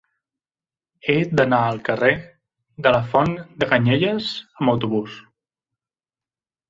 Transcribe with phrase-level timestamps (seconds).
[1.09, 2.09] He d'anar al carrer
[2.87, 5.21] de la Font de Canyelles amb autobús.